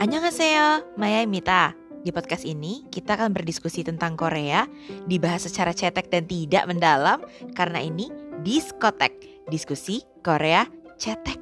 Annyeonghaseyo, 0.00 0.96
Maya 0.96 1.28
Di 2.00 2.08
podcast 2.08 2.48
ini, 2.48 2.88
kita 2.88 3.20
akan 3.20 3.36
berdiskusi 3.36 3.84
tentang 3.84 4.16
Korea, 4.16 4.64
dibahas 5.04 5.44
secara 5.44 5.76
cetek 5.76 6.08
dan 6.08 6.24
tidak 6.24 6.64
mendalam, 6.72 7.20
karena 7.52 7.84
ini 7.84 8.08
diskotek, 8.40 9.44
diskusi 9.52 10.00
Korea 10.24 10.64
cetek. 10.96 11.36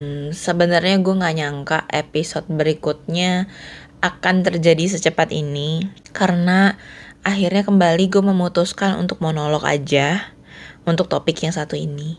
Hmm, 0.00 0.32
sebenarnya 0.32 0.96
gue 1.04 1.12
gak 1.20 1.36
nyangka 1.36 1.84
episode 1.92 2.48
berikutnya 2.48 3.52
akan 4.00 4.48
terjadi 4.48 4.96
secepat 4.96 5.28
ini, 5.28 5.84
karena 6.16 6.80
akhirnya 7.20 7.66
kembali 7.66 8.08
gue 8.08 8.22
memutuskan 8.24 8.96
untuk 8.96 9.20
monolog 9.20 9.64
aja 9.64 10.32
untuk 10.88 11.08
topik 11.08 11.40
yang 11.44 11.52
satu 11.52 11.76
ini. 11.76 12.16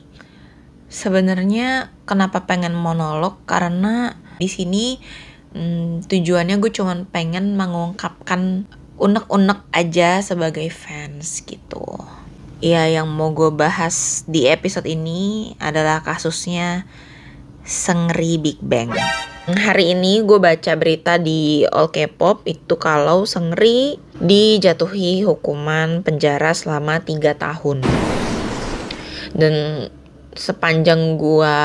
Sebenarnya 0.92 1.90
kenapa 2.04 2.46
pengen 2.46 2.76
monolog 2.76 3.40
karena 3.48 4.20
di 4.38 4.52
sini 4.52 5.00
hmm, 5.56 6.06
tujuannya 6.06 6.60
gue 6.60 6.72
cuman 6.72 7.08
pengen 7.08 7.56
mengungkapkan 7.56 8.68
unek-unek 9.02 9.66
aja 9.74 10.22
sebagai 10.22 10.68
fans 10.70 11.42
gitu. 11.48 11.86
Ya 12.62 12.86
yang 12.86 13.10
mau 13.10 13.34
gue 13.34 13.50
bahas 13.50 14.22
di 14.30 14.46
episode 14.46 14.86
ini 14.86 15.54
adalah 15.58 16.06
kasusnya 16.06 16.86
Sengri 17.66 18.38
Big 18.38 18.62
Bang. 18.62 18.94
Hari 19.52 19.98
ini 19.98 20.24
gue 20.24 20.40
baca 20.40 20.74
berita 20.80 21.20
di 21.20 21.68
All 21.68 21.92
K-pop 21.92 22.48
itu 22.48 22.80
kalau 22.80 23.28
Sengri 23.28 24.00
dijatuhi 24.22 25.28
hukuman 25.28 26.06
penjara 26.06 26.56
selama 26.56 27.04
3 27.04 27.36
tahun. 27.36 27.84
Dan 29.36 29.88
sepanjang 30.32 31.20
gua 31.20 31.58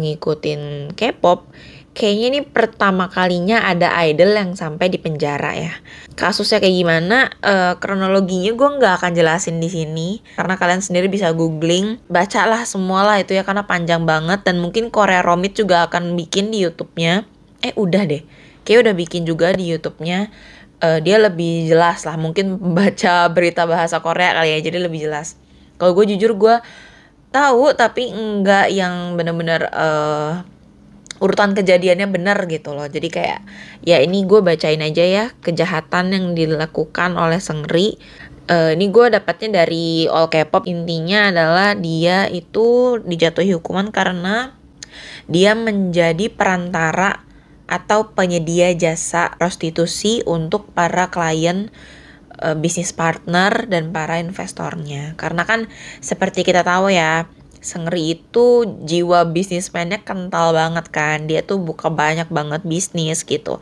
ngikutin 0.00 0.94
K-pop 0.96 1.52
kayaknya 1.94 2.26
ini 2.34 2.40
pertama 2.42 3.06
kalinya 3.06 3.62
ada 3.62 3.94
idol 4.02 4.34
yang 4.34 4.58
sampai 4.58 4.90
di 4.90 4.98
penjara 4.98 5.54
ya. 5.54 5.72
Kasusnya 6.18 6.58
kayak 6.58 6.74
gimana? 6.74 7.30
Uh, 7.40 7.78
kronologinya 7.78 8.50
gue 8.52 8.68
nggak 8.82 8.94
akan 9.00 9.12
jelasin 9.14 9.62
di 9.62 9.70
sini 9.70 10.08
karena 10.34 10.58
kalian 10.58 10.82
sendiri 10.82 11.06
bisa 11.06 11.30
googling, 11.30 12.02
bacalah 12.10 12.66
semualah 12.66 13.22
itu 13.22 13.38
ya 13.38 13.46
karena 13.46 13.64
panjang 13.64 14.02
banget 14.02 14.42
dan 14.42 14.58
mungkin 14.58 14.90
Korea 14.90 15.22
Romit 15.22 15.54
juga 15.54 15.86
akan 15.86 16.18
bikin 16.18 16.50
di 16.50 16.66
YouTube-nya. 16.66 17.30
Eh 17.64 17.72
udah 17.72 18.04
deh, 18.04 18.20
kayak 18.68 18.84
udah 18.84 18.94
bikin 18.94 19.24
juga 19.24 19.56
di 19.56 19.72
YouTube-nya. 19.72 20.28
Uh, 20.84 21.00
dia 21.00 21.16
lebih 21.16 21.72
jelas 21.72 22.04
lah, 22.04 22.20
mungkin 22.20 22.60
baca 22.76 23.24
berita 23.34 23.64
bahasa 23.64 24.04
Korea 24.04 24.36
kali 24.36 24.52
ya, 24.52 24.58
jadi 24.60 24.84
lebih 24.84 25.08
jelas. 25.08 25.40
Kalau 25.80 25.96
gue 25.96 26.12
jujur 26.12 26.36
gue 26.36 26.60
tahu 27.32 27.74
tapi 27.74 28.14
enggak 28.14 28.70
yang 28.70 29.18
bener-bener 29.18 29.66
uh, 29.74 30.46
urutan 31.18 31.54
kejadiannya 31.54 32.06
bener 32.10 32.38
gitu 32.46 32.74
loh 32.74 32.86
jadi 32.86 33.08
kayak 33.10 33.40
ya 33.82 33.98
ini 34.02 34.22
gue 34.22 34.38
bacain 34.38 34.78
aja 34.78 35.02
ya 35.02 35.24
kejahatan 35.42 36.14
yang 36.14 36.26
dilakukan 36.38 37.18
oleh 37.18 37.42
Sengri 37.42 37.98
uh, 38.50 38.70
ini 38.74 38.90
gue 38.90 39.14
dapatnya 39.14 39.64
dari 39.64 40.10
All 40.10 40.30
K-pop 40.30 40.66
intinya 40.66 41.30
adalah 41.30 41.78
dia 41.78 42.26
itu 42.28 42.98
dijatuhi 43.02 43.54
hukuman 43.54 43.94
karena 43.94 44.54
dia 45.30 45.54
menjadi 45.54 46.30
perantara 46.30 47.24
atau 47.64 48.12
penyedia 48.12 48.72
jasa 48.76 49.32
prostitusi 49.40 50.20
untuk 50.28 50.68
para 50.76 51.08
klien 51.08 51.72
uh, 52.42 52.56
bisnis 52.58 52.92
partner 52.92 53.66
dan 53.70 53.90
para 53.94 54.20
investornya. 54.20 55.16
Karena 55.16 55.48
kan 55.48 55.66
seperti 56.04 56.44
kita 56.44 56.66
tahu 56.66 56.92
ya, 56.92 57.28
Sengri 57.64 58.20
itu 58.20 58.68
jiwa 58.84 59.24
bisnismennya 59.32 60.04
kental 60.04 60.52
banget 60.52 60.84
kan. 60.92 61.24
Dia 61.24 61.40
tuh 61.40 61.56
buka 61.56 61.88
banyak 61.88 62.28
banget 62.28 62.60
bisnis 62.68 63.24
gitu. 63.24 63.56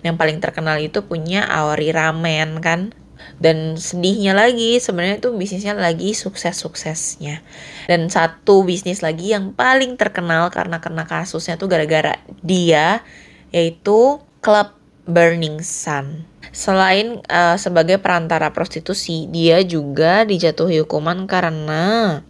Yang 0.00 0.16
paling 0.16 0.38
terkenal 0.40 0.80
itu 0.80 1.04
punya 1.04 1.44
Awari 1.44 1.92
Ramen 1.92 2.64
kan. 2.64 2.96
Dan 3.36 3.76
sedihnya 3.76 4.32
lagi 4.32 4.80
sebenarnya 4.80 5.20
tuh 5.20 5.36
bisnisnya 5.36 5.76
lagi 5.76 6.16
sukses-suksesnya. 6.16 7.44
Dan 7.92 8.08
satu 8.08 8.64
bisnis 8.64 9.04
lagi 9.04 9.36
yang 9.36 9.52
paling 9.52 10.00
terkenal 10.00 10.48
karena 10.48 10.80
kena 10.80 11.04
kasusnya 11.04 11.60
tuh 11.60 11.68
gara-gara 11.68 12.24
dia 12.40 13.04
yaitu 13.52 14.18
klub 14.40 14.74
Burning 15.06 15.60
Sun. 15.62 16.26
Selain 16.52 17.24
uh, 17.32 17.56
sebagai 17.56 17.96
perantara 17.96 18.52
prostitusi, 18.52 19.24
dia 19.32 19.64
juga 19.64 20.28
dijatuhi 20.28 20.84
hukuman 20.84 21.24
karena 21.24 22.20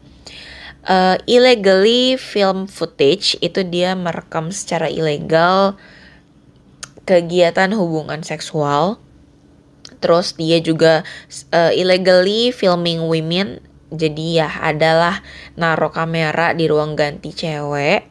uh, 0.87 1.17
illegally 1.27 2.15
film 2.15 2.71
footage 2.71 3.35
itu 3.43 3.67
dia 3.67 3.99
merekam 3.99 4.55
secara 4.55 4.87
ilegal 4.87 5.75
kegiatan 7.03 7.75
hubungan 7.75 8.23
seksual. 8.23 9.03
Terus 9.99 10.35
dia 10.39 10.59
juga 10.63 11.03
uh, 11.51 11.73
illegally 11.75 12.55
filming 12.55 13.07
women. 13.07 13.59
Jadi 13.93 14.41
ya 14.41 14.49
adalah 14.49 15.21
naruh 15.59 15.93
kamera 15.93 16.57
di 16.57 16.71
ruang 16.71 16.97
ganti 16.97 17.35
cewek. 17.35 18.09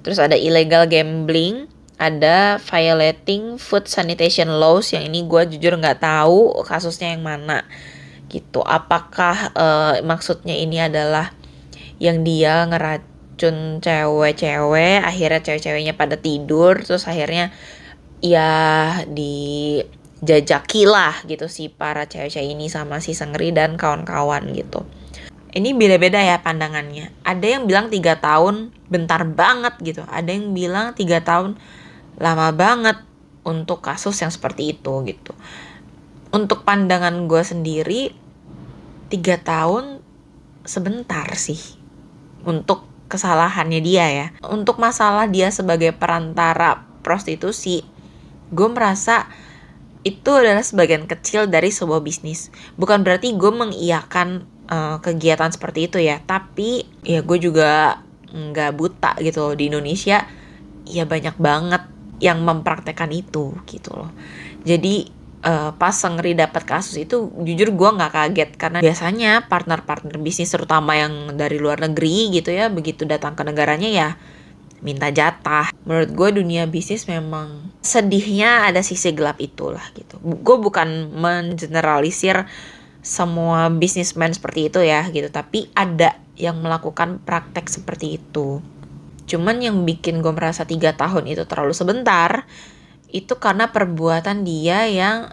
Terus 0.00 0.16
ada 0.16 0.38
illegal 0.38 0.88
gambling 0.88 1.73
ada 2.10 2.60
violating 2.60 3.56
food 3.56 3.88
sanitation 3.88 4.48
laws 4.48 4.92
yang 4.92 5.08
ini 5.08 5.24
gue 5.24 5.56
jujur 5.56 5.80
nggak 5.80 6.04
tahu 6.04 6.62
kasusnya 6.68 7.16
yang 7.16 7.24
mana. 7.24 7.64
Gitu. 8.28 8.60
Apakah 8.60 9.54
uh, 9.54 9.94
maksudnya 10.02 10.52
ini 10.52 10.82
adalah 10.82 11.32
yang 12.02 12.26
dia 12.26 12.66
ngeracun 12.66 13.78
cewek-cewek 13.78 15.00
akhirnya 15.00 15.40
cewek-ceweknya 15.40 15.94
pada 15.94 16.18
tidur 16.18 16.82
terus 16.82 17.06
akhirnya 17.06 17.54
ya 18.18 18.50
dijajaki 19.06 20.90
lah 20.90 21.14
gitu 21.28 21.46
si 21.46 21.70
para 21.70 22.10
cewek-cewek 22.10 22.56
ini 22.58 22.66
sama 22.66 22.98
si 22.98 23.14
Sengri 23.14 23.54
dan 23.54 23.78
kawan-kawan 23.78 24.50
gitu. 24.52 24.82
Ini 25.54 25.70
beda-beda 25.78 26.18
ya 26.18 26.42
pandangannya. 26.42 27.14
Ada 27.22 27.46
yang 27.46 27.70
bilang 27.70 27.86
tiga 27.86 28.18
tahun 28.18 28.74
bentar 28.90 29.22
banget 29.22 29.78
gitu. 29.86 30.02
Ada 30.10 30.34
yang 30.34 30.50
bilang 30.50 30.98
tiga 30.98 31.22
tahun 31.22 31.54
lama 32.18 32.50
banget 32.54 32.98
untuk 33.44 33.84
kasus 33.84 34.16
yang 34.24 34.32
seperti 34.32 34.74
itu 34.76 34.92
gitu. 35.06 35.32
Untuk 36.34 36.66
pandangan 36.66 37.30
gue 37.30 37.42
sendiri, 37.46 38.10
tiga 39.12 39.38
tahun 39.38 40.02
sebentar 40.66 41.28
sih 41.36 41.78
untuk 42.42 42.88
kesalahannya 43.06 43.80
dia 43.84 44.06
ya. 44.10 44.26
Untuk 44.42 44.80
masalah 44.80 45.30
dia 45.30 45.52
sebagai 45.54 45.94
perantara 45.94 46.82
prostitusi, 47.04 47.84
gue 48.50 48.68
merasa 48.72 49.28
itu 50.04 50.30
adalah 50.36 50.60
sebagian 50.60 51.08
kecil 51.08 51.48
dari 51.48 51.72
sebuah 51.72 52.04
bisnis. 52.04 52.52
Bukan 52.76 53.06
berarti 53.06 53.32
gue 53.38 53.52
mengiyakan 53.52 54.44
uh, 54.68 54.96
kegiatan 55.00 55.48
seperti 55.48 55.88
itu 55.88 55.98
ya, 56.02 56.20
tapi 56.24 56.84
ya 57.06 57.24
gue 57.24 57.38
juga 57.40 58.02
nggak 58.34 58.72
buta 58.74 59.12
gitu 59.22 59.54
di 59.54 59.70
Indonesia. 59.72 60.26
Ya 60.84 61.08
banyak 61.08 61.40
banget 61.40 61.93
yang 62.22 62.42
mempraktekkan 62.42 63.10
itu 63.10 63.54
gitu 63.66 63.90
loh 63.94 64.10
jadi 64.62 65.08
uh, 65.44 65.70
pas 65.76 65.92
Sengri 65.92 66.32
dapat 66.32 66.64
kasus 66.64 66.96
itu 66.98 67.30
jujur 67.44 67.74
gue 67.74 67.90
nggak 68.00 68.12
kaget 68.12 68.50
karena 68.56 68.78
biasanya 68.80 69.46
partner-partner 69.46 70.16
bisnis 70.18 70.50
terutama 70.50 70.96
yang 70.96 71.36
dari 71.36 71.60
luar 71.60 71.84
negeri 71.84 72.32
gitu 72.32 72.50
ya 72.50 72.72
begitu 72.72 73.04
datang 73.04 73.36
ke 73.36 73.42
negaranya 73.44 73.90
ya 73.90 74.08
minta 74.84 75.08
jatah. 75.08 75.72
Menurut 75.88 76.12
gue 76.12 76.28
dunia 76.44 76.68
bisnis 76.68 77.08
memang 77.08 77.72
sedihnya 77.80 78.68
ada 78.68 78.84
sisi 78.84 79.10
gelap 79.16 79.40
itulah 79.40 79.82
gitu. 79.96 80.20
Gue 80.20 80.60
bukan 80.60 81.08
mengeneralisir 81.16 82.44
semua 83.00 83.72
bisnismen 83.72 84.32
seperti 84.36 84.68
itu 84.68 84.80
ya 84.84 85.08
gitu, 85.08 85.32
tapi 85.32 85.72
ada 85.72 86.20
yang 86.36 86.60
melakukan 86.60 87.20
praktek 87.24 87.68
seperti 87.72 88.20
itu. 88.20 88.60
Cuman 89.24 89.60
yang 89.64 89.88
bikin 89.88 90.20
gue 90.20 90.32
merasa 90.32 90.68
tiga 90.68 90.92
tahun 90.92 91.24
itu 91.28 91.48
terlalu 91.48 91.72
sebentar, 91.72 92.44
itu 93.08 93.38
karena 93.40 93.72
perbuatan 93.72 94.44
dia 94.44 94.84
yang 94.90 95.32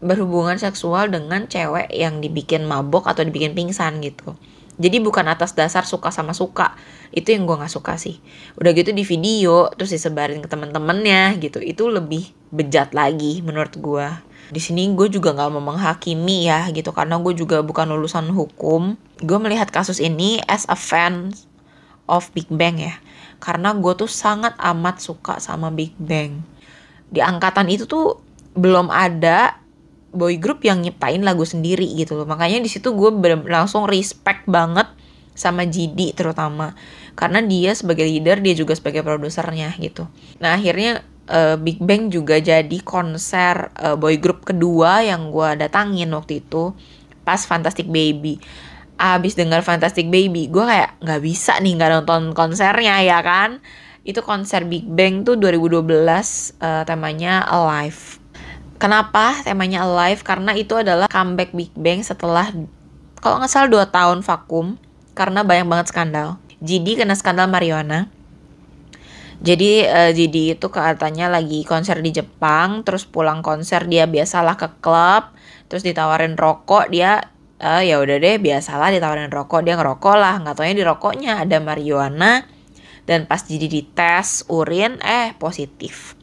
berhubungan 0.00 0.56
seksual 0.56 1.12
dengan 1.12 1.44
cewek 1.44 1.92
yang 1.92 2.24
dibikin 2.24 2.64
mabok 2.64 3.08
atau 3.08 3.20
dibikin 3.24 3.52
pingsan 3.52 4.00
gitu. 4.00 4.36
Jadi 4.80 4.96
bukan 4.96 5.28
atas 5.28 5.52
dasar 5.52 5.84
suka 5.84 6.08
sama 6.08 6.32
suka. 6.32 6.72
Itu 7.12 7.36
yang 7.36 7.44
gue 7.44 7.52
gak 7.52 7.68
suka 7.68 8.00
sih. 8.00 8.16
Udah 8.56 8.72
gitu 8.72 8.96
di 8.96 9.04
video 9.04 9.68
terus 9.76 9.92
disebarin 9.92 10.40
ke 10.40 10.48
temen-temennya 10.48 11.36
gitu. 11.36 11.60
Itu 11.60 11.92
lebih 11.92 12.32
bejat 12.48 12.96
lagi 12.96 13.44
menurut 13.44 13.76
gue. 13.76 14.08
Di 14.48 14.56
sini 14.56 14.88
gue 14.96 15.12
juga 15.12 15.36
gak 15.36 15.52
mau 15.52 15.60
menghakimi 15.60 16.48
ya 16.48 16.72
gitu 16.72 16.96
karena 16.96 17.20
gue 17.20 17.36
juga 17.36 17.60
bukan 17.60 17.92
lulusan 17.92 18.32
hukum. 18.32 18.96
Gue 19.20 19.36
melihat 19.36 19.68
kasus 19.68 20.00
ini 20.00 20.40
as 20.48 20.64
a 20.72 20.76
fan 20.80 21.36
of 22.08 22.32
Big 22.32 22.48
Bang 22.48 22.80
ya 22.80 22.96
karena 23.40 23.72
gue 23.72 23.92
tuh 23.96 24.06
sangat 24.06 24.52
amat 24.60 25.00
suka 25.00 25.40
sama 25.40 25.72
Big 25.72 25.96
Bang. 25.96 26.44
Di 27.08 27.24
angkatan 27.24 27.66
itu 27.72 27.88
tuh 27.88 28.20
belum 28.54 28.92
ada 28.92 29.56
boy 30.12 30.36
group 30.36 30.62
yang 30.62 30.84
nyiptain 30.84 31.24
lagu 31.24 31.42
sendiri 31.48 31.88
gitu 31.96 32.20
loh. 32.20 32.28
Makanya 32.28 32.60
di 32.60 32.68
situ 32.68 32.92
gue 32.92 33.10
langsung 33.48 33.88
respect 33.88 34.44
banget 34.44 34.86
sama 35.32 35.64
GD 35.64 36.12
terutama. 36.12 36.76
Karena 37.16 37.40
dia 37.40 37.72
sebagai 37.72 38.04
leader 38.04 38.38
dia 38.44 38.54
juga 38.54 38.76
sebagai 38.76 39.00
produsernya 39.00 39.74
gitu. 39.80 40.04
Nah 40.38 40.60
akhirnya 40.60 41.00
uh, 41.32 41.56
Big 41.56 41.80
Bang 41.80 42.12
juga 42.12 42.36
jadi 42.38 42.78
konser 42.84 43.72
uh, 43.80 43.96
boy 43.96 44.20
group 44.20 44.44
kedua 44.44 45.00
yang 45.00 45.32
gue 45.32 45.56
datangin 45.56 46.12
waktu 46.12 46.44
itu 46.44 46.76
pas 47.24 47.40
Fantastic 47.40 47.88
Baby 47.88 48.36
abis 49.00 49.32
dengar 49.32 49.64
Fantastic 49.64 50.12
Baby 50.12 50.52
gue 50.52 50.60
kayak 50.60 51.00
nggak 51.00 51.20
bisa 51.24 51.56
nih 51.56 51.80
nggak 51.80 51.90
nonton 52.00 52.36
konsernya 52.36 53.00
ya 53.00 53.24
kan? 53.24 53.64
Itu 54.04 54.20
konser 54.20 54.68
Big 54.68 54.84
Bang 54.84 55.24
tuh 55.24 55.40
2012 55.40 55.88
uh, 56.60 56.84
temanya 56.84 57.40
Alive. 57.48 58.20
Kenapa 58.76 59.40
temanya 59.40 59.88
Alive? 59.88 60.20
Karena 60.20 60.52
itu 60.52 60.76
adalah 60.76 61.08
comeback 61.08 61.56
Big 61.56 61.72
Bang 61.72 62.04
setelah 62.04 62.52
kalau 63.20 63.40
nggak 63.40 63.52
salah 63.52 63.68
2 63.68 63.88
tahun 63.88 64.18
vakum 64.20 64.76
karena 65.16 65.40
banyak 65.44 65.66
banget 65.68 65.86
skandal. 65.92 66.36
GD 66.60 67.00
kena 67.00 67.16
skandal 67.16 67.48
marijuana. 67.48 68.12
Jadi 69.40 69.88
uh, 69.88 70.12
GD 70.12 70.60
itu 70.60 70.66
katanya 70.68 71.32
lagi 71.32 71.64
konser 71.64 72.04
di 72.04 72.12
Jepang 72.12 72.84
terus 72.84 73.08
pulang 73.08 73.40
konser 73.40 73.88
dia 73.88 74.04
biasalah 74.04 74.60
ke 74.60 74.68
klub 74.84 75.32
terus 75.72 75.80
ditawarin 75.80 76.36
rokok 76.36 76.92
dia 76.92 77.24
uh, 77.60 77.84
ya 77.84 78.00
udah 78.00 78.16
deh 78.16 78.40
biasalah 78.40 78.90
ditawarin 78.90 79.30
rokok. 79.30 79.62
Dia 79.62 79.76
ngerokok 79.76 80.16
lah 80.16 80.34
nggak 80.40 80.56
taunya 80.56 80.74
di 80.74 80.84
rokoknya. 80.84 81.32
Ada 81.44 81.60
marijuana 81.60 82.48
dan 83.04 83.28
pas 83.28 83.44
jadi 83.44 83.68
dites 83.68 84.48
urin 84.48 84.98
eh 85.04 85.36
positif. 85.36 86.16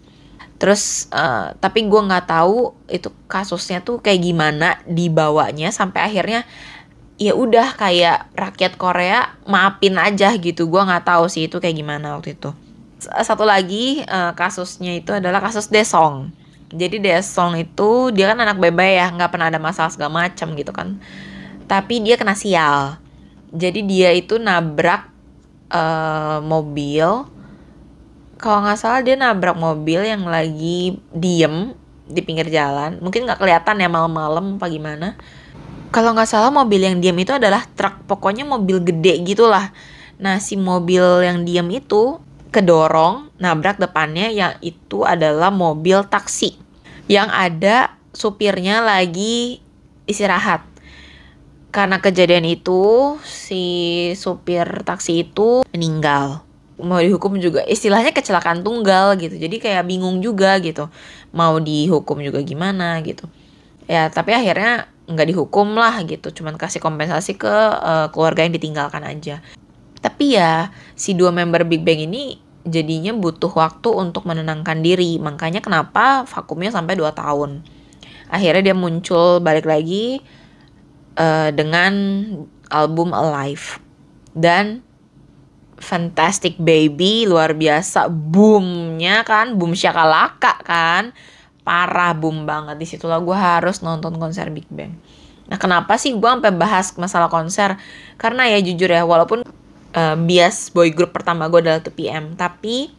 Terus 0.58 1.06
uh, 1.14 1.54
tapi 1.62 1.86
gue 1.86 2.02
nggak 2.02 2.26
tahu 2.26 2.74
itu 2.90 3.14
kasusnya 3.30 3.86
tuh 3.86 4.02
kayak 4.02 4.26
gimana 4.26 4.82
dibawanya 4.90 5.70
sampai 5.70 6.10
akhirnya 6.10 6.50
ya 7.22 7.34
udah 7.38 7.78
kayak 7.78 8.34
rakyat 8.34 8.74
Korea 8.82 9.38
maafin 9.46 10.02
aja 10.02 10.34
gitu. 10.34 10.66
Gue 10.66 10.82
nggak 10.82 11.06
tahu 11.06 11.30
sih 11.30 11.46
itu 11.46 11.62
kayak 11.62 11.78
gimana 11.78 12.18
waktu 12.18 12.34
itu. 12.34 12.50
Satu 12.98 13.46
lagi 13.46 14.02
uh, 14.10 14.34
kasusnya 14.34 14.98
itu 14.98 15.14
adalah 15.14 15.38
kasus 15.38 15.70
Desong 15.70 16.34
jadi 16.68 17.00
Desong 17.00 17.56
itu 17.64 18.12
dia 18.12 18.28
kan 18.28 18.40
anak 18.44 18.60
bebe 18.60 19.00
ya 19.00 19.08
nggak 19.08 19.32
pernah 19.32 19.48
ada 19.48 19.60
masalah 19.60 19.92
segala 19.92 20.28
macam 20.28 20.52
gitu 20.56 20.72
kan. 20.76 21.00
Tapi 21.68 22.04
dia 22.04 22.20
kena 22.20 22.36
sial. 22.36 23.00
Jadi 23.56 23.88
dia 23.88 24.12
itu 24.12 24.36
nabrak 24.36 25.08
uh, 25.72 26.44
mobil. 26.44 27.28
Kalau 28.36 28.60
nggak 28.68 28.80
salah 28.80 29.00
dia 29.00 29.16
nabrak 29.16 29.56
mobil 29.56 30.04
yang 30.04 30.28
lagi 30.28 31.00
diem 31.16 31.72
di 32.08 32.20
pinggir 32.20 32.52
jalan. 32.52 33.00
Mungkin 33.00 33.24
nggak 33.24 33.40
kelihatan 33.40 33.80
ya 33.80 33.88
malam-malam 33.88 34.60
apa 34.60 34.68
gimana. 34.68 35.16
Kalau 35.96 36.12
nggak 36.12 36.28
salah 36.28 36.52
mobil 36.52 36.84
yang 36.84 37.00
diem 37.00 37.16
itu 37.16 37.32
adalah 37.32 37.64
truk. 37.80 38.04
Pokoknya 38.12 38.44
mobil 38.44 38.84
gede 38.84 39.24
gitulah. 39.24 39.72
Nah 40.20 40.44
si 40.44 40.60
mobil 40.60 41.24
yang 41.24 41.48
diem 41.48 41.68
itu 41.72 42.20
kedorong 42.50 43.30
nabrak 43.38 43.78
depannya 43.78 44.32
yang 44.32 44.54
itu 44.64 45.04
adalah 45.04 45.52
mobil 45.54 46.04
taksi. 46.08 46.58
Yang 47.08 47.30
ada 47.32 47.76
supirnya 48.12 48.84
lagi 48.84 49.64
istirahat. 50.10 50.66
Karena 51.72 52.02
kejadian 52.02 52.48
itu 52.48 53.16
si 53.22 53.64
supir 54.18 54.66
taksi 54.88 55.28
itu 55.28 55.62
meninggal. 55.76 56.42
Mau 56.78 57.02
dihukum 57.02 57.38
juga 57.42 57.66
istilahnya 57.66 58.14
kecelakaan 58.14 58.62
tunggal 58.62 59.18
gitu. 59.18 59.38
Jadi 59.38 59.62
kayak 59.62 59.86
bingung 59.86 60.24
juga 60.24 60.58
gitu. 60.64 60.90
Mau 61.36 61.60
dihukum 61.62 62.24
juga 62.24 62.42
gimana 62.42 62.98
gitu. 63.06 63.30
Ya 63.86 64.10
tapi 64.10 64.34
akhirnya 64.34 64.90
nggak 65.08 65.28
dihukum 65.32 65.78
lah 65.78 66.02
gitu. 66.04 66.34
Cuman 66.34 66.58
kasih 66.58 66.82
kompensasi 66.82 67.38
ke 67.38 67.52
uh, 67.78 68.10
keluarga 68.10 68.44
yang 68.48 68.56
ditinggalkan 68.56 69.04
aja 69.06 69.44
tapi 70.00 70.38
ya 70.38 70.70
si 70.94 71.18
dua 71.18 71.34
member 71.34 71.66
Big 71.66 71.82
Bang 71.82 72.02
ini 72.02 72.48
jadinya 72.68 73.16
butuh 73.16 73.50
waktu 73.50 73.90
untuk 73.96 74.28
menenangkan 74.28 74.84
diri. 74.84 75.18
Makanya 75.18 75.64
kenapa 75.64 76.28
vakumnya 76.28 76.70
sampai 76.70 77.00
2 77.00 77.16
tahun? 77.16 77.64
Akhirnya 78.28 78.72
dia 78.72 78.76
muncul 78.76 79.40
balik 79.40 79.64
lagi 79.64 80.20
uh, 81.16 81.50
dengan 81.56 81.94
album 82.68 83.16
Alive. 83.16 83.80
Dan 84.38 84.84
Fantastic 85.80 86.60
Baby 86.60 87.26
luar 87.26 87.56
biasa. 87.56 88.12
Boomnya 88.12 89.24
kan 89.24 89.56
boom 89.56 89.74
syakalaka 89.74 90.60
kan. 90.62 91.16
Parah 91.64 92.12
boom 92.14 92.44
banget. 92.44 92.76
Di 92.78 92.86
situlah 92.86 93.24
gue 93.24 93.38
harus 93.38 93.80
nonton 93.80 94.20
konser 94.20 94.52
Big 94.52 94.68
Bang. 94.68 94.98
Nah 95.48 95.56
kenapa 95.56 95.96
sih 95.96 96.12
gue 96.12 96.28
sampai 96.28 96.52
bahas 96.52 96.92
masalah 97.00 97.32
konser? 97.32 97.80
Karena 98.20 98.50
ya 98.52 98.60
jujur 98.60 98.92
ya 98.92 99.08
walaupun 99.08 99.48
uh, 99.98 100.14
bias 100.14 100.70
boy 100.70 100.94
group 100.94 101.18
pertama 101.18 101.50
gue 101.50 101.66
adalah 101.66 101.82
2PM 101.82 102.38
tapi 102.38 102.94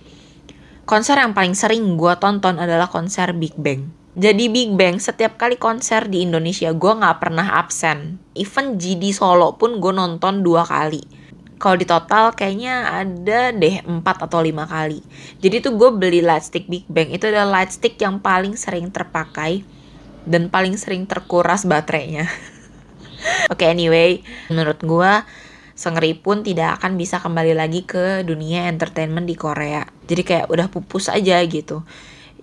konser 0.83 1.23
yang 1.23 1.31
paling 1.31 1.55
sering 1.55 1.95
gue 1.95 2.13
tonton 2.19 2.59
adalah 2.59 2.91
konser 2.91 3.31
Big 3.39 3.55
Bang 3.55 3.95
jadi 4.19 4.51
Big 4.51 4.75
Bang 4.75 4.99
setiap 4.99 5.39
kali 5.39 5.55
konser 5.55 6.11
di 6.11 6.27
Indonesia 6.27 6.75
gue 6.75 6.91
nggak 6.91 7.23
pernah 7.23 7.55
absen. 7.55 8.19
Even 8.35 8.75
GD 8.75 9.15
Solo 9.15 9.55
pun 9.55 9.79
gue 9.79 9.95
nonton 9.95 10.43
dua 10.43 10.67
kali. 10.67 11.07
Kalau 11.63 11.79
di 11.79 11.87
total 11.87 12.35
kayaknya 12.35 13.07
ada 13.07 13.55
deh 13.55 13.79
4 13.79 14.03
atau 14.03 14.43
lima 14.43 14.67
kali. 14.67 14.99
Jadi 15.39 15.63
tuh 15.63 15.79
gue 15.79 15.95
beli 15.95 16.19
lightstick 16.19 16.67
Big 16.67 16.83
Bang 16.91 17.15
itu 17.15 17.31
adalah 17.31 17.63
lightstick 17.63 17.95
yang 18.03 18.19
paling 18.19 18.59
sering 18.59 18.91
terpakai 18.91 19.63
dan 20.27 20.51
paling 20.51 20.75
sering 20.75 21.07
terkuras 21.07 21.63
baterainya. 21.63 22.27
Oke 23.55 23.63
okay, 23.63 23.71
anyway, 23.71 24.27
menurut 24.51 24.83
gue 24.83 25.13
Sengeri 25.79 26.19
pun 26.19 26.43
tidak 26.43 26.83
akan 26.83 26.99
bisa 26.99 27.23
kembali 27.23 27.55
lagi 27.55 27.87
ke 27.87 28.27
dunia 28.27 28.67
entertainment 28.67 29.31
di 29.31 29.39
Korea. 29.39 29.87
Jadi 30.11 30.27
kayak 30.27 30.47
udah 30.51 30.67
pupus 30.67 31.07
aja 31.07 31.39
gitu 31.47 31.87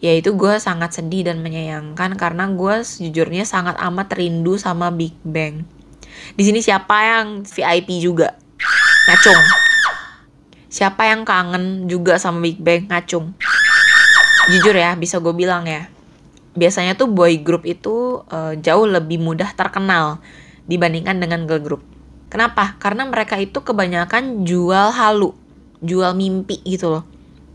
yaitu 0.03 0.35
gue 0.35 0.59
sangat 0.59 0.91
sedih 0.91 1.31
dan 1.31 1.39
menyayangkan 1.39 2.19
karena 2.19 2.51
gue 2.51 2.83
sejujurnya 2.83 3.47
sangat 3.47 3.79
amat 3.79 4.11
rindu 4.19 4.59
sama 4.59 4.91
Big 4.91 5.15
Bang. 5.23 5.63
Di 6.35 6.43
sini 6.43 6.59
siapa 6.59 6.95
yang 6.99 7.47
VIP 7.47 8.03
juga? 8.03 8.35
Ngacung. 9.07 9.41
Siapa 10.67 11.07
yang 11.07 11.23
kangen 11.23 11.87
juga 11.87 12.19
sama 12.19 12.43
Big 12.43 12.59
Bang? 12.59 12.91
Ngacung. 12.91 13.33
Jujur 14.51 14.75
ya, 14.75 14.93
bisa 14.99 15.23
gue 15.23 15.31
bilang 15.31 15.63
ya. 15.63 15.87
Biasanya 16.55 16.95
tuh 16.95 17.09
boy 17.11 17.41
group 17.41 17.63
itu 17.65 18.23
uh, 18.31 18.53
jauh 18.59 18.87
lebih 18.87 19.19
mudah 19.19 19.51
terkenal 19.55 20.19
dibandingkan 20.67 21.19
dengan 21.19 21.47
girl 21.47 21.63
group. 21.63 21.94
Kenapa? 22.35 22.75
Karena 22.83 23.07
mereka 23.07 23.39
itu 23.39 23.63
kebanyakan 23.63 24.44
jual 24.44 24.92
halu, 24.92 25.31
jual 25.80 26.11
mimpi 26.11 26.59
gitu 26.68 26.92
loh. 26.92 27.07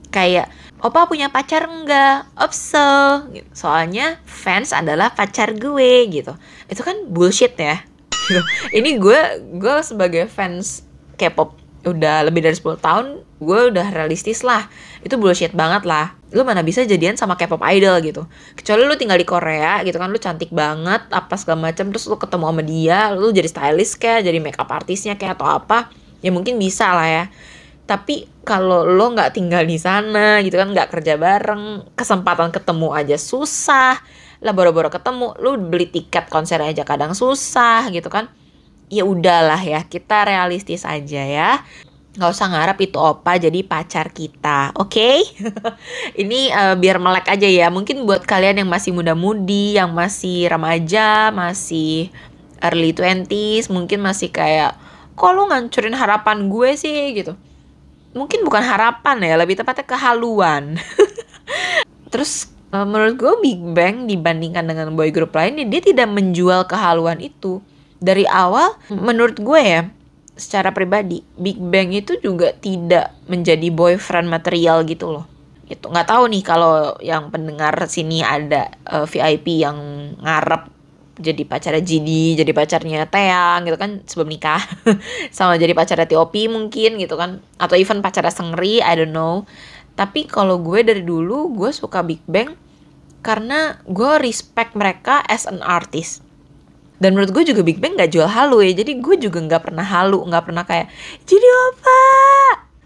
Kayak 0.08 0.48
Opa 0.80 1.04
punya 1.04 1.28
pacar 1.28 1.68
enggak? 1.68 2.24
Opso. 2.32 3.28
Soalnya 3.52 4.16
fans 4.24 4.72
adalah 4.72 5.12
pacar 5.12 5.52
gue 5.52 6.08
gitu. 6.08 6.32
Itu 6.64 6.80
kan 6.80 6.96
bullshit 7.12 7.52
ya. 7.60 7.84
Ini 8.80 8.96
gue 8.96 9.20
gue 9.60 9.76
sebagai 9.84 10.24
fans 10.32 10.80
K-pop 11.20 11.59
udah 11.84 12.28
lebih 12.28 12.44
dari 12.44 12.56
10 12.56 12.76
tahun, 12.80 13.06
gue 13.40 13.60
udah 13.72 13.86
realistis 13.92 14.44
lah. 14.44 14.68
Itu 15.00 15.16
bullshit 15.16 15.56
banget 15.56 15.88
lah. 15.88 16.16
Lu 16.30 16.44
mana 16.44 16.60
bisa 16.60 16.84
jadian 16.84 17.16
sama 17.16 17.34
K-pop 17.40 17.60
idol 17.72 17.98
gitu. 18.04 18.22
Kecuali 18.54 18.84
lu 18.84 18.94
tinggal 19.00 19.16
di 19.16 19.26
Korea 19.26 19.80
gitu 19.82 19.96
kan, 19.96 20.12
lu 20.12 20.20
cantik 20.20 20.52
banget, 20.52 21.08
apa 21.10 21.34
segala 21.40 21.72
macam 21.72 21.88
terus 21.88 22.04
lu 22.06 22.20
ketemu 22.20 22.44
sama 22.52 22.62
dia, 22.62 23.00
lu 23.16 23.32
jadi 23.32 23.48
stylist 23.48 23.96
kayak, 23.96 24.28
jadi 24.28 24.38
makeup 24.38 24.68
artisnya 24.68 25.16
kayak 25.16 25.40
atau 25.40 25.48
apa, 25.48 25.88
ya 26.20 26.30
mungkin 26.30 26.60
bisa 26.60 26.92
lah 26.92 27.08
ya 27.08 27.24
tapi 27.90 28.22
kalau 28.46 28.86
lo 28.86 29.10
nggak 29.10 29.34
tinggal 29.34 29.66
di 29.66 29.74
sana 29.74 30.38
gitu 30.46 30.54
kan 30.54 30.70
nggak 30.70 30.94
kerja 30.94 31.18
bareng 31.18 31.90
kesempatan 31.98 32.54
ketemu 32.54 32.94
aja 32.94 33.18
susah 33.18 33.98
lah 34.38 34.52
boro-boro 34.54 34.94
ketemu 34.94 35.34
lo 35.42 35.58
beli 35.58 35.90
tiket 35.90 36.30
konser 36.30 36.62
aja 36.62 36.86
kadang 36.86 37.18
susah 37.18 37.90
gitu 37.90 38.06
kan 38.06 38.30
ya 38.90 39.06
udahlah 39.06 39.62
ya 39.62 39.86
kita 39.86 40.26
realistis 40.26 40.82
aja 40.82 41.22
ya. 41.22 41.62
Nggak 42.10 42.30
usah 42.34 42.50
ngarep 42.50 42.78
itu 42.90 42.98
opa 42.98 43.38
jadi 43.38 43.62
pacar 43.62 44.10
kita 44.10 44.74
oke? 44.74 44.90
Okay? 44.90 45.22
ini 46.22 46.50
uh, 46.50 46.74
biar 46.74 46.98
melek 46.98 47.30
aja 47.30 47.46
ya. 47.46 47.70
Mungkin 47.70 48.02
buat 48.02 48.26
kalian 48.26 48.66
yang 48.66 48.68
masih 48.68 48.90
muda-mudi 48.90 49.78
yang 49.78 49.94
masih 49.94 50.50
remaja 50.50 51.30
masih 51.30 52.10
early 52.60 52.92
twenties 52.92 53.70
mungkin 53.72 54.04
masih 54.04 54.28
kayak 54.28 54.76
kok 55.14 55.32
lo 55.32 55.48
ngancurin 55.48 55.94
harapan 55.94 56.50
gue 56.50 56.70
sih? 56.74 57.14
gitu. 57.14 57.38
Mungkin 58.10 58.42
bukan 58.42 58.66
harapan 58.66 59.22
ya 59.22 59.38
lebih 59.38 59.54
tepatnya 59.62 59.86
kehaluan. 59.86 60.82
Terus 62.12 62.50
uh, 62.74 62.82
menurut 62.82 63.14
gue 63.14 63.32
Big 63.38 63.62
Bang 63.70 64.10
dibandingkan 64.10 64.66
dengan 64.66 64.98
boy 64.98 65.14
group 65.14 65.30
lainnya 65.30 65.62
dia 65.62 65.78
tidak 65.78 66.10
menjual 66.10 66.66
kehaluan 66.66 67.22
itu 67.22 67.62
dari 68.00 68.24
awal 68.26 68.80
menurut 68.88 69.38
gue 69.38 69.60
ya 69.60 69.82
secara 70.34 70.72
pribadi 70.72 71.20
Big 71.36 71.60
Bang 71.60 71.92
itu 71.92 72.16
juga 72.18 72.56
tidak 72.56 73.12
menjadi 73.28 73.68
boyfriend 73.68 74.26
material 74.26 74.82
gitu 74.88 75.12
loh 75.12 75.28
itu 75.70 75.86
nggak 75.86 76.08
tahu 76.10 76.26
nih 76.32 76.42
kalau 76.42 76.98
yang 76.98 77.30
pendengar 77.30 77.76
sini 77.86 78.26
ada 78.26 78.74
uh, 78.90 79.04
eh, 79.04 79.06
VIP 79.06 79.62
yang 79.62 79.78
ngarep 80.18 80.80
jadi 81.20 81.44
pacarnya 81.44 81.84
Jidi, 81.84 82.32
jadi 82.32 82.48
pacarnya 82.56 83.04
Teang 83.04 83.68
gitu 83.68 83.76
kan 83.76 84.00
sebelum 84.08 84.32
nikah. 84.32 84.64
Sama 85.36 85.60
jadi 85.60 85.76
pacarnya 85.76 86.08
Tiopi 86.08 86.48
mungkin 86.48 86.96
gitu 86.96 87.14
kan. 87.20 87.44
Atau 87.60 87.76
even 87.76 88.00
pacarnya 88.00 88.32
Sengri, 88.32 88.80
I 88.80 88.96
don't 88.96 89.12
know. 89.12 89.44
Tapi 90.00 90.24
kalau 90.24 90.56
gue 90.64 90.80
dari 90.80 91.04
dulu 91.04 91.52
gue 91.52 91.70
suka 91.76 92.00
Big 92.00 92.24
Bang 92.24 92.56
karena 93.20 93.76
gue 93.84 94.12
respect 94.24 94.72
mereka 94.72 95.20
as 95.28 95.44
an 95.44 95.60
artist. 95.60 96.24
Dan 97.00 97.16
menurut 97.16 97.32
gue 97.32 97.48
juga 97.48 97.64
Big 97.64 97.80
Bang 97.80 97.96
gak 97.96 98.12
jual 98.12 98.28
halu 98.28 98.60
ya. 98.60 98.76
Jadi 98.76 99.00
gue 99.00 99.16
juga 99.16 99.40
gak 99.40 99.72
pernah 99.72 99.82
halu, 99.82 100.20
gak 100.28 100.44
pernah 100.44 100.68
kayak 100.68 100.92
jadi 101.24 101.48
apa? 101.72 102.00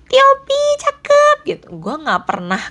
Tiopi 0.06 0.62
cakep. 0.78 1.36
Gitu. 1.50 1.66
Gue 1.82 1.94
gak 1.98 2.22
pernah 2.22 2.62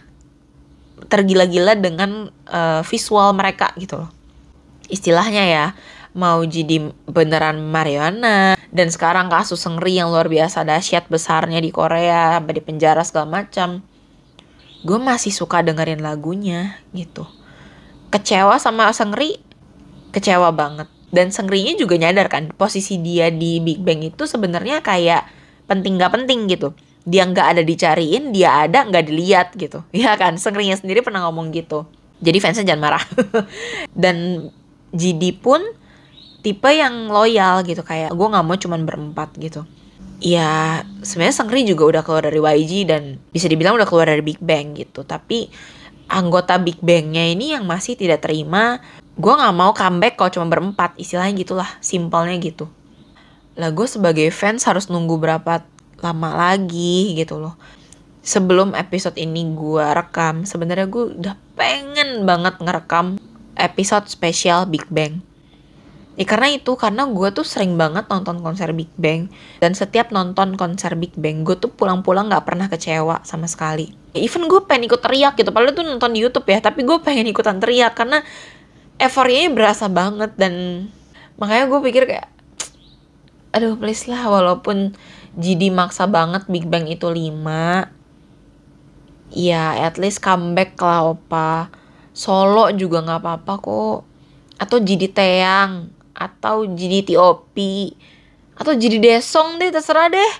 tergila-gila 1.11 1.75
dengan 1.75 2.31
uh, 2.47 2.79
visual 2.87 3.35
mereka 3.35 3.75
gitu 3.75 3.99
loh. 3.99 4.09
Istilahnya 4.87 5.43
ya 5.43 5.65
mau 6.15 6.39
jadi 6.47 6.87
beneran 7.11 7.59
Mariana. 7.59 8.55
Dan 8.73 8.87
sekarang 8.89 9.27
kasus 9.27 9.59
Sengri 9.59 9.99
yang 9.99 10.09
luar 10.09 10.31
biasa 10.31 10.63
dahsyat 10.63 11.11
besarnya 11.11 11.59
di 11.59 11.69
Korea 11.75 12.39
sampai 12.39 12.53
di 12.55 12.63
penjara 12.63 13.03
segala 13.03 13.43
macam. 13.43 13.83
Gue 14.87 14.97
masih 14.97 15.35
suka 15.35 15.59
dengerin 15.59 15.99
lagunya 15.99 16.79
gitu. 16.95 17.27
Kecewa 18.09 18.55
sama 18.63 18.89
Sengri 18.95 19.43
kecewa 20.15 20.53
banget 20.55 20.87
dan 21.13 21.29
Sengrinya 21.29 21.77
juga 21.77 21.93
nyadar 21.93 22.25
kan 22.25 22.49
posisi 22.57 22.97
dia 22.97 23.29
di 23.29 23.61
Big 23.61 23.85
Bang 23.85 24.01
itu 24.01 24.25
sebenarnya 24.25 24.81
kayak 24.81 25.29
penting 25.69 26.01
gak 26.01 26.09
penting 26.17 26.49
gitu. 26.49 26.73
Dia 27.05 27.29
nggak 27.29 27.47
ada 27.53 27.61
dicariin 27.61 28.33
dia 28.33 28.65
ada 28.65 28.81
nggak 28.89 29.03
dilihat 29.05 29.47
gitu. 29.53 29.85
Ya 29.93 30.17
kan 30.17 30.41
Sengrinya 30.41 30.73
sendiri 30.73 31.05
pernah 31.05 31.29
ngomong 31.29 31.53
gitu. 31.53 31.85
Jadi 32.17 32.41
fansnya 32.41 32.73
jangan 32.73 32.81
marah. 32.81 33.05
Dan 34.03 34.49
GD 34.89 35.37
pun 35.37 35.61
tipe 36.41 36.69
yang 36.73 37.07
loyal 37.13 37.61
gitu 37.63 37.85
kayak 37.85 38.11
gue 38.11 38.27
nggak 38.27 38.45
mau 38.45 38.57
cuman 38.57 38.81
berempat 38.83 39.37
gitu. 39.37 39.69
Ya 40.23 40.81
sebenarnya 41.05 41.35
Sangri 41.35 41.67
juga 41.67 41.83
udah 41.83 42.01
keluar 42.01 42.23
dari 42.25 42.39
YG 42.39 42.87
dan 42.87 43.19
bisa 43.35 43.51
dibilang 43.51 43.75
udah 43.75 43.83
keluar 43.83 44.07
dari 44.07 44.23
Big 44.23 44.39
Bang 44.39 44.71
gitu. 44.71 45.03
Tapi 45.03 45.51
anggota 46.07 46.57
Big 46.57 46.79
Bangnya 46.79 47.27
ini 47.27 47.53
yang 47.53 47.67
masih 47.67 47.99
tidak 47.99 48.23
terima 48.23 48.79
gue 49.13 49.33
nggak 49.33 49.55
mau 49.55 49.71
comeback 49.71 50.17
kalau 50.17 50.31
cuma 50.33 50.47
berempat 50.49 50.97
istilahnya 50.97 51.33
gitulah 51.37 51.69
simpelnya 51.79 52.37
gitu 52.41 52.65
lah 53.53 53.69
gue 53.69 53.85
sebagai 53.85 54.27
fans 54.33 54.65
harus 54.65 54.89
nunggu 54.89 55.21
berapa 55.21 55.61
lama 56.01 56.29
lagi 56.33 57.13
gitu 57.13 57.37
loh 57.37 57.53
sebelum 58.25 58.73
episode 58.73 59.19
ini 59.19 59.45
gue 59.53 59.85
rekam 59.93 60.47
sebenarnya 60.47 60.89
gue 60.89 61.03
udah 61.19 61.35
pengen 61.53 62.25
banget 62.25 62.57
ngerekam 62.57 63.21
episode 63.57 64.09
spesial 64.09 64.65
Big 64.65 64.85
Bang. 64.89 65.21
Ya 66.13 66.29
karena 66.29 66.53
itu, 66.53 66.77
karena 66.77 67.09
gue 67.09 67.33
tuh 67.33 67.41
sering 67.41 67.73
banget 67.73 68.05
nonton 68.05 68.37
konser 68.45 68.69
Big 68.77 68.89
Bang. 69.01 69.33
Dan 69.57 69.73
setiap 69.73 70.13
nonton 70.13 70.53
konser 70.61 70.93
Big 70.93 71.13
Bang, 71.17 71.41
gue 71.41 71.57
tuh 71.57 71.73
pulang-pulang 71.73 72.29
gak 72.29 72.45
pernah 72.45 72.69
kecewa 72.69 73.25
sama 73.25 73.49
sekali. 73.49 73.89
Even 74.13 74.45
gue 74.45 74.61
pengen 74.69 74.93
ikut 74.93 75.01
teriak 75.01 75.33
gitu, 75.41 75.49
padahal 75.49 75.73
tuh 75.73 75.81
nonton 75.81 76.13
di 76.13 76.21
Youtube 76.21 76.45
ya, 76.45 76.61
tapi 76.61 76.85
gue 76.85 76.97
pengen 77.01 77.25
ikutan 77.25 77.57
teriak 77.57 77.97
karena 77.97 78.21
euforianya 79.01 79.49
berasa 79.53 79.85
banget 79.89 80.33
dan 80.37 80.87
makanya 81.39 81.69
gue 81.69 81.79
pikir 81.89 82.03
kayak 82.09 82.29
aduh 83.53 83.77
please 83.77 84.09
lah 84.09 84.29
walaupun 84.29 84.97
jadi 85.37 85.73
maksa 85.73 86.05
banget 86.09 86.45
Big 86.49 86.65
Bang 86.69 86.85
itu 86.89 87.09
5 87.09 87.41
ya 89.33 89.77
at 89.81 89.97
least 89.97 90.21
comeback 90.21 90.77
lah 90.77 91.13
opa 91.13 91.69
Solo 92.13 92.69
juga 92.77 93.01
nggak 93.01 93.19
apa-apa 93.25 93.53
kok. 93.57 93.99
Atau 94.61 94.77
jadi 94.77 95.09
Teang, 95.09 95.89
atau 96.13 96.69
jadi 96.69 97.01
TOP, 97.01 97.57
atau 98.53 98.73
jadi 98.77 99.01
Desong 99.01 99.57
deh, 99.57 99.73
terserah 99.73 100.13
deh. 100.13 100.33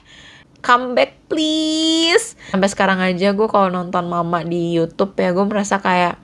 Come 0.61 0.93
back 0.93 1.17
please. 1.27 2.37
Sampai 2.53 2.69
sekarang 2.69 3.01
aja 3.01 3.33
gue 3.33 3.47
kalau 3.49 3.73
nonton 3.73 4.05
Mama 4.05 4.45
di 4.45 4.77
YouTube 4.77 5.17
ya, 5.17 5.33
gue 5.33 5.43
merasa 5.43 5.81
kayak, 5.81 6.21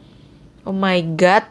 oh 0.63 0.71
my 0.71 1.01
god, 1.17 1.43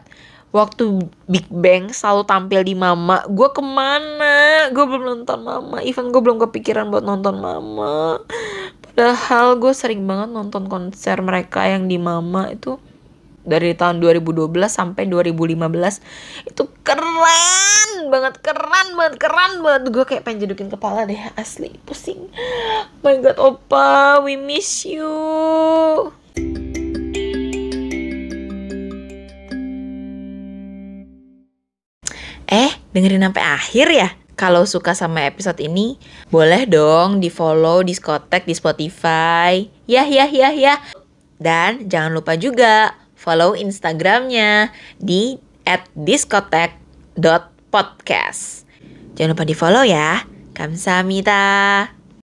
waktu 0.49 1.05
Big 1.29 1.45
Bang 1.49 1.93
selalu 1.93 2.25
tampil 2.25 2.61
di 2.65 2.73
Mama, 2.73 3.25
gue 3.29 3.49
ke 3.53 3.61
mana? 3.61 4.69
Gue 4.73 4.85
belum 4.85 5.03
nonton 5.05 5.39
Mama, 5.45 5.81
even 5.85 6.09
gue 6.09 6.21
belum 6.21 6.41
kepikiran 6.49 6.89
buat 6.89 7.05
nonton 7.05 7.37
Mama. 7.37 8.21
Padahal 8.81 9.61
gue 9.61 9.71
sering 9.71 10.03
banget 10.09 10.33
nonton 10.33 10.65
konser 10.67 11.21
mereka 11.21 11.63
yang 11.69 11.85
di 11.85 12.01
Mama 12.01 12.49
itu 12.49 12.81
dari 13.49 13.73
tahun 13.73 14.03
2012 14.03 14.51
sampai 14.67 15.09
2015 15.09 15.57
itu 16.45 16.63
keren 16.85 18.11
banget 18.11 18.37
keren 18.43 18.87
banget 18.93 19.15
keren 19.17 19.53
banget. 19.63 19.83
Gue 19.89 20.03
kayak 20.05 20.23
pengen 20.27 20.49
jedukin 20.49 20.69
kepala 20.69 21.07
deh 21.07 21.17
asli. 21.39 21.73
Pusing. 21.87 22.29
My 23.01 23.17
god 23.21 23.37
opa 23.39 24.19
we 24.21 24.35
miss 24.35 24.85
you 24.85 25.09
dengerin 32.99 33.23
sampai 33.23 33.43
akhir 33.47 33.87
ya? 33.95 34.11
Kalau 34.35 34.67
suka 34.67 34.91
sama 34.95 35.21
episode 35.27 35.59
ini, 35.63 35.97
boleh 36.31 36.65
dong 36.67 37.19
di 37.23 37.29
follow 37.31 37.83
diskotek 37.83 38.45
di 38.47 38.53
Spotify. 38.55 39.67
Ya, 39.87 40.03
ya, 40.07 40.25
ya, 40.27 40.51
ya. 40.51 40.79
Dan 41.39 41.87
jangan 41.87 42.13
lupa 42.15 42.35
juga 42.35 42.95
follow 43.19 43.55
Instagramnya 43.55 44.71
di 44.99 45.39
@diskotek.podcast. 45.95 48.65
Jangan 49.19 49.35
lupa 49.35 49.43
di 49.43 49.55
follow 49.55 49.83
ya. 49.83 50.23
Kamsahamnida. 50.55 51.98